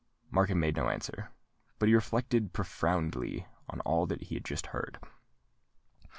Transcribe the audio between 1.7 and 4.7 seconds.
but he reflected profoundly on all that he had just